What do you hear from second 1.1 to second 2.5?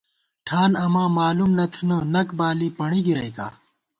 مالُوم نہ تھنہ، نَک